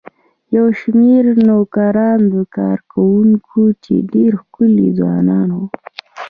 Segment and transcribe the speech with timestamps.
[0.55, 5.65] یو شمېر نوکران او کارکوونکي چې ډېر ښکلي ځوانان وو.